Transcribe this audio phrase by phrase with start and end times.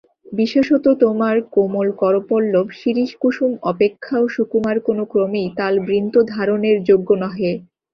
[0.31, 7.51] বিশেষত তোমার কোমল করপল্লব শিরীষকুসুম অপেক্ষাও সুকুমার কোন ক্রমেই তালবৃন্তধারণের যোগ্য নহে।